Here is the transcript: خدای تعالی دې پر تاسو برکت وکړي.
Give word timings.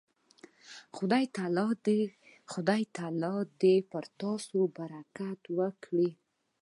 خدای 2.55 2.85
تعالی 2.95 3.37
دې 3.61 3.75
پر 3.91 4.03
تاسو 4.21 4.57
برکت 4.77 5.39
وکړي. 5.57 6.09